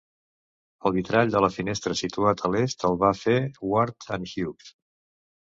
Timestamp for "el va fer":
2.91-3.37